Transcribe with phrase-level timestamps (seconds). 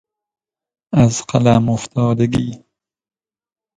[0.93, 2.63] از فلم افتادگی